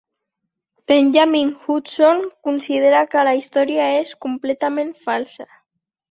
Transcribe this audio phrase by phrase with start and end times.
[0.87, 5.47] Benjamin Hudson considera que la història és "completament falsa".